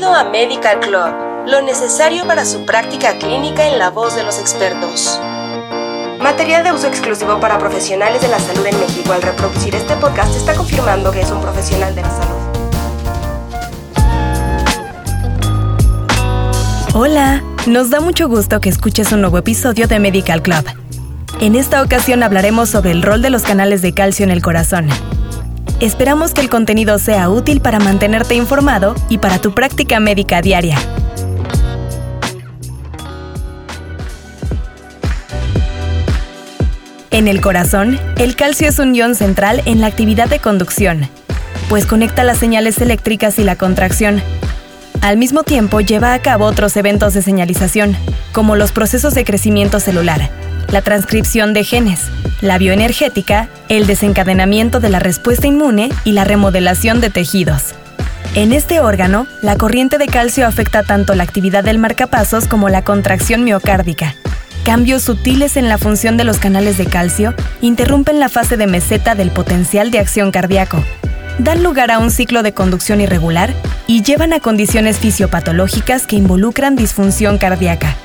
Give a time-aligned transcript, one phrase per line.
[0.00, 5.20] A Medical Club, lo necesario para su práctica clínica en la voz de los expertos.
[6.20, 9.12] Material de uso exclusivo para profesionales de la salud en México.
[9.12, 12.36] Al reproducir este podcast está confirmando que es un profesional de la salud.
[16.94, 20.64] Hola, nos da mucho gusto que escuches un nuevo episodio de Medical Club.
[21.40, 24.88] En esta ocasión hablaremos sobre el rol de los canales de calcio en el corazón.
[25.80, 30.76] Esperamos que el contenido sea útil para mantenerte informado y para tu práctica médica diaria.
[37.12, 41.08] En el corazón, el calcio es un ion central en la actividad de conducción,
[41.68, 44.20] pues conecta las señales eléctricas y la contracción.
[45.00, 47.96] Al mismo tiempo lleva a cabo otros eventos de señalización,
[48.32, 50.28] como los procesos de crecimiento celular,
[50.72, 52.00] la transcripción de genes,
[52.40, 57.74] la bioenergética, el desencadenamiento de la respuesta inmune y la remodelación de tejidos.
[58.34, 62.82] En este órgano, la corriente de calcio afecta tanto la actividad del marcapasos como la
[62.82, 64.14] contracción miocárdica.
[64.64, 69.14] Cambios sutiles en la función de los canales de calcio interrumpen la fase de meseta
[69.14, 70.84] del potencial de acción cardíaco,
[71.38, 73.54] dan lugar a un ciclo de conducción irregular
[73.86, 77.96] y llevan a condiciones fisiopatológicas que involucran disfunción cardíaca.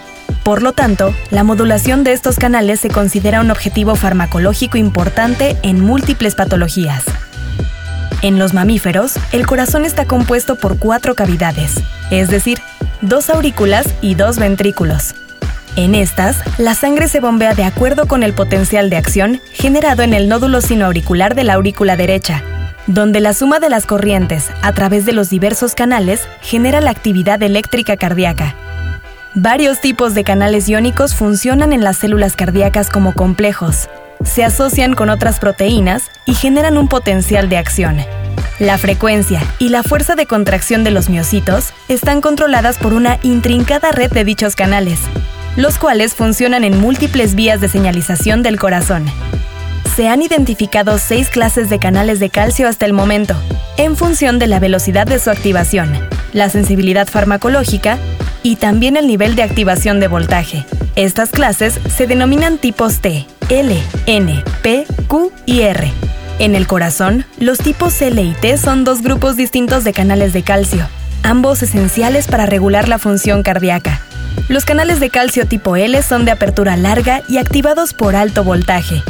[0.44, 5.80] Por lo tanto, la modulación de estos canales se considera un objetivo farmacológico importante en
[5.80, 7.06] múltiples patologías.
[8.22, 11.76] En los mamíferos, el corazón está compuesto por cuatro cavidades,
[12.12, 12.60] es decir,
[13.02, 15.16] dos aurículas y dos ventrículos.
[15.78, 20.14] En estas, la sangre se bombea de acuerdo con el potencial de acción generado en
[20.14, 22.44] el nódulo sinoauricular de la aurícula derecha,
[22.86, 27.42] donde la suma de las corrientes a través de los diversos canales genera la actividad
[27.42, 28.56] eléctrica cardíaca.
[29.36, 33.90] Varios tipos de canales iónicos funcionan en las células cardíacas como complejos.
[34.24, 37.98] Se asocian con otras proteínas y generan un potencial de acción.
[38.60, 43.92] La frecuencia y la fuerza de contracción de los miocitos están controladas por una intrincada
[43.92, 45.00] red de dichos canales,
[45.56, 49.04] los cuales funcionan en múltiples vías de señalización del corazón.
[49.96, 53.36] Se han identificado seis clases de canales de calcio hasta el momento,
[53.78, 55.92] en función de la velocidad de su activación,
[56.34, 57.98] la sensibilidad farmacológica
[58.44, 60.66] y también el nivel de activación de voltaje.
[60.96, 65.92] Estas clases se denominan tipos T, L, N, P, Q y R.
[66.40, 70.44] En el corazón, los tipos L y T son dos grupos distintos de canales de
[70.44, 70.88] calcio,
[71.24, 74.02] ambos esenciales para regular la función cardíaca.
[74.50, 79.02] Los canales de calcio tipo L son de apertura larga y activados por alto voltaje.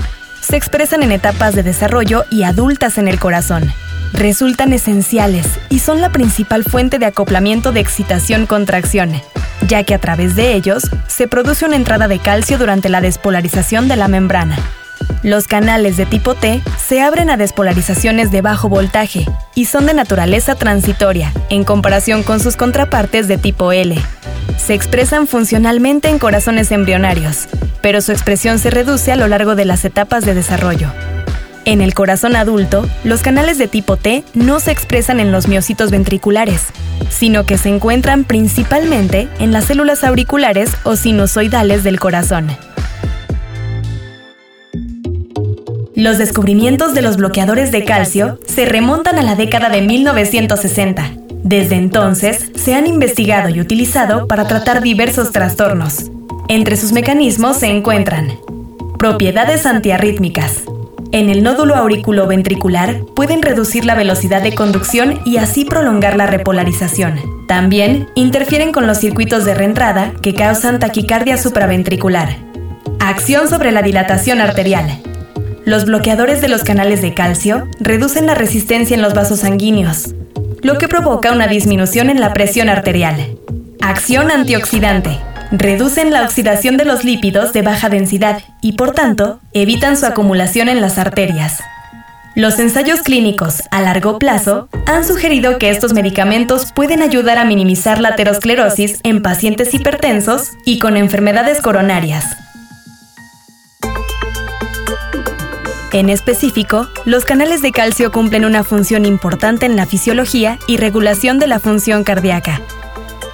[0.42, 3.74] Se expresan en etapas de desarrollo y adultas en el corazón
[4.14, 9.12] resultan esenciales y son la principal fuente de acoplamiento de excitación-contracción,
[9.68, 13.88] ya que a través de ellos se produce una entrada de calcio durante la despolarización
[13.88, 14.58] de la membrana.
[15.24, 19.26] Los canales de tipo T se abren a despolarizaciones de bajo voltaje
[19.56, 23.96] y son de naturaleza transitoria en comparación con sus contrapartes de tipo L.
[24.58, 27.48] Se expresan funcionalmente en corazones embrionarios,
[27.82, 30.92] pero su expresión se reduce a lo largo de las etapas de desarrollo.
[31.66, 35.92] En el corazón adulto, los canales de tipo T no se expresan en los miocitos
[35.92, 36.68] ventriculares,
[37.10, 42.50] sino que se encuentran principalmente en las células auriculares o sinusoidales del corazón.
[45.96, 51.12] Los descubrimientos de los bloqueadores de calcio se remontan a la década de 1960.
[51.44, 56.12] Desde entonces, se han investigado y utilizado para tratar diversos trastornos.
[56.50, 58.34] Entre sus mecanismos se encuentran
[58.98, 60.64] propiedades antiarrítmicas,
[61.14, 67.20] en el nódulo auriculoventricular pueden reducir la velocidad de conducción y así prolongar la repolarización.
[67.48, 72.36] También interfieren con los circuitos de reentrada que causan taquicardia supraventricular.
[73.00, 75.04] Acción sobre la dilatación arterial.
[75.66, 80.16] Los bloqueadores de los canales de calcio reducen la resistencia en los vasos sanguíneos,
[80.64, 83.38] lo que provoca una disminución en la presión arterial.
[83.82, 85.20] Acción antioxidante
[85.52, 90.70] reducen la oxidación de los lípidos de baja densidad y por tanto evitan su acumulación
[90.70, 91.62] en las arterias.
[92.36, 98.02] Los ensayos clínicos a largo plazo han sugerido que estos medicamentos pueden ayudar a minimizar
[98.02, 102.26] la aterosclerosis en pacientes hipertensos y con enfermedades coronarias.
[105.94, 111.38] En específico, los canales de calcio cumplen una función importante en la fisiología y regulación
[111.38, 112.62] de la función cardíaca,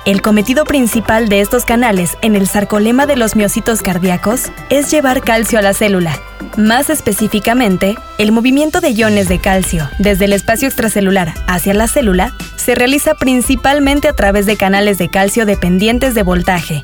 [0.09, 5.21] el cometido principal de estos canales en el sarcolema de los miocitos cardíacos es llevar
[5.21, 6.19] calcio a la célula.
[6.57, 12.33] Más específicamente, el movimiento de iones de calcio desde el espacio extracelular hacia la célula
[12.56, 16.83] se realiza principalmente a través de canales de calcio dependientes de voltaje.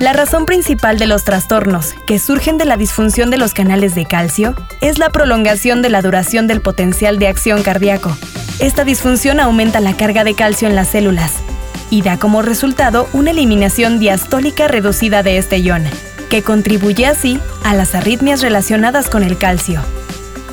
[0.00, 4.04] La razón principal de los trastornos que surgen de la disfunción de los canales de
[4.04, 8.16] calcio es la prolongación de la duración del potencial de acción cardíaco.
[8.58, 11.43] Esta disfunción aumenta la carga de calcio en las células,
[11.90, 15.84] y da como resultado una eliminación diastólica reducida de este ion,
[16.30, 19.82] que contribuye así a las arritmias relacionadas con el calcio.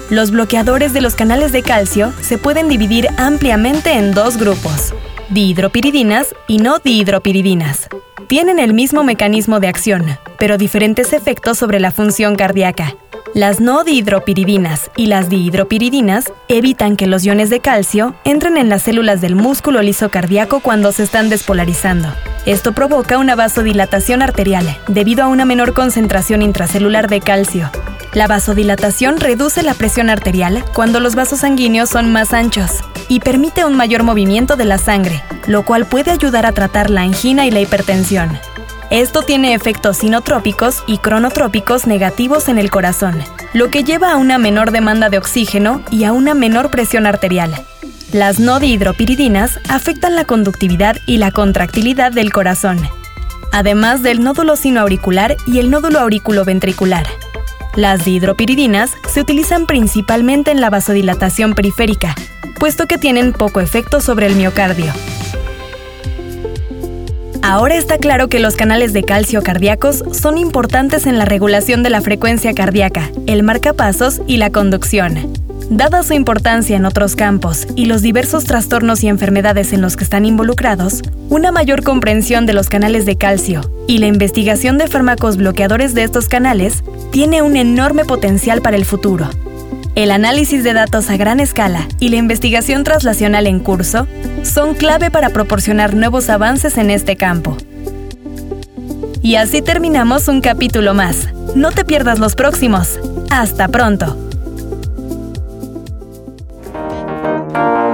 [0.09, 4.93] Los bloqueadores de los canales de calcio se pueden dividir ampliamente en dos grupos,
[5.29, 7.87] dihidropiridinas y no dihidropiridinas.
[8.27, 10.05] Tienen el mismo mecanismo de acción,
[10.37, 12.95] pero diferentes efectos sobre la función cardíaca.
[13.33, 18.81] Las no dihidropiridinas y las dihidropiridinas evitan que los iones de calcio entren en las
[18.81, 22.09] células del músculo liso cardíaco cuando se están despolarizando.
[22.45, 27.71] Esto provoca una vasodilatación arterial debido a una menor concentración intracelular de calcio.
[28.13, 33.63] La vasodilatación reduce la presión arterial cuando los vasos sanguíneos son más anchos y permite
[33.63, 37.51] un mayor movimiento de la sangre, lo cual puede ayudar a tratar la angina y
[37.51, 38.37] la hipertensión.
[38.91, 43.23] Esto tiene efectos sinotrópicos y cronotrópicos negativos en el corazón,
[43.53, 47.55] lo que lleva a una menor demanda de oxígeno y a una menor presión arterial.
[48.11, 52.79] Las no dihidropiridinas afectan la conductividad y la contractilidad del corazón,
[53.53, 57.07] además del nódulo sinoauricular y el nódulo auriculoventricular.
[57.77, 62.13] Las dihidropiridinas se utilizan principalmente en la vasodilatación periférica,
[62.59, 64.91] puesto que tienen poco efecto sobre el miocardio.
[67.43, 71.89] Ahora está claro que los canales de calcio cardíacos son importantes en la regulación de
[71.89, 75.33] la frecuencia cardíaca, el marcapasos y la conducción.
[75.69, 80.03] Dada su importancia en otros campos y los diversos trastornos y enfermedades en los que
[80.03, 85.37] están involucrados, una mayor comprensión de los canales de calcio y la investigación de fármacos
[85.37, 89.29] bloqueadores de estos canales tiene un enorme potencial para el futuro.
[89.93, 94.07] El análisis de datos a gran escala y la investigación translacional en curso
[94.43, 97.57] son clave para proporcionar nuevos avances en este campo.
[99.21, 101.27] Y así terminamos un capítulo más.
[101.55, 102.99] No te pierdas los próximos.
[103.29, 104.17] Hasta pronto.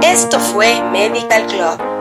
[0.02, 1.97] Esto fue Medical Club